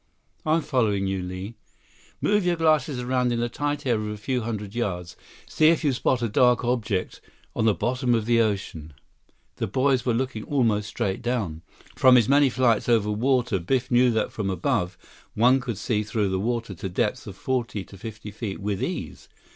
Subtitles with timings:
[0.47, 1.53] "I'm following you, Li."
[2.21, 5.15] "Move your glasses around in a tight area of a few hundred yards.
[5.45, 7.21] See if you spot a dark object
[7.55, 8.93] on the bottom of the ocean."
[9.57, 11.61] The boys were looking almost straight down.
[11.95, 14.97] From his many flights over water, Biff knew that from above,
[15.35, 19.29] one could see through the water to depths of forty to fifty feet with ease.